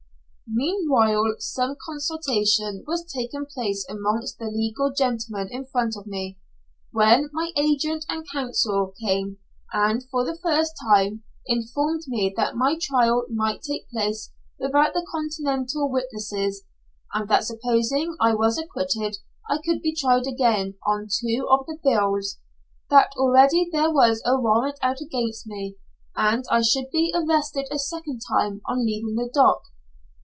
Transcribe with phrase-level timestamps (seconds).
[0.53, 6.39] Meanwhile some consultation was taking place amongst the legal gentlemen in front of me,
[6.91, 9.37] when my agent and counsel came
[9.71, 15.07] and, for the first time, informed me that my trial might take place without the
[15.09, 16.65] continental witnesses,
[17.13, 21.79] and that supposing I was acquitted I could be tried again on two of the
[21.81, 22.39] bills;
[22.89, 25.77] that already there was a warrant out against me,
[26.13, 29.61] and I should be arrested a second time on leaving the dock!